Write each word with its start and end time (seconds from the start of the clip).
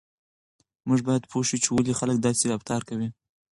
موږ 0.87 0.99
باید 1.07 1.23
پوه 1.31 1.43
شو 1.47 1.57
چې 1.63 1.69
ولې 1.71 1.93
خلک 1.99 2.17
داسې 2.21 2.43
رفتار 2.53 2.81
کوي. 2.89 3.09